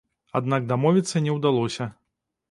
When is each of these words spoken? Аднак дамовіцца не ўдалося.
Аднак 0.37 0.63
дамовіцца 0.71 1.21
не 1.25 1.35
ўдалося. 1.35 1.87